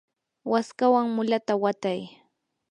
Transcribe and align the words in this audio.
waskawan 0.51 1.07
mulata 1.15 1.53
watay. 1.63 2.01